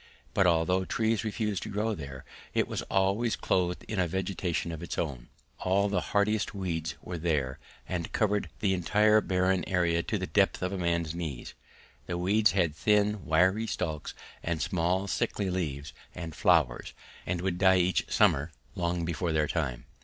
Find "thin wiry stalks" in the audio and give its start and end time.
12.75-14.15